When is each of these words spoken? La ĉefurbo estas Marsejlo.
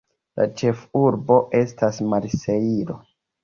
La 0.39 0.47
ĉefurbo 0.61 1.39
estas 1.61 2.03
Marsejlo. 2.17 3.01